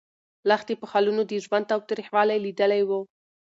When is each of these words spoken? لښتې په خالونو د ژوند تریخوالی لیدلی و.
لښتې 0.49 0.73
په 0.81 0.85
خالونو 0.91 1.21
د 1.25 1.31
ژوند 1.45 1.65
تریخوالی 1.89 2.37
لیدلی 2.45 2.81
و. 2.85 2.89